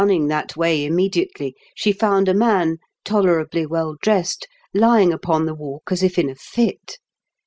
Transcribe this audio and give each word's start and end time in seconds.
199 0.01 0.23
Eimniiig 0.23 0.29
that 0.29 0.57
way 0.57 0.83
immediately, 0.83 1.55
she 1.75 1.91
found 1.91 2.27
a 2.27 2.33
man, 2.33 2.77
tolerably 3.05 3.67
well 3.67 3.95
dressed, 4.01 4.47
lying 4.73 5.13
upon 5.13 5.45
the 5.45 5.53
Walk, 5.53 5.91
as 5.91 6.01
if 6.01 6.17
in 6.17 6.27
a 6.27 6.33
fit. 6.33 6.97